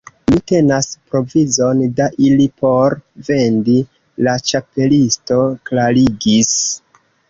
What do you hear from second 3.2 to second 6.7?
vendi," la Ĉapelisto klarigis.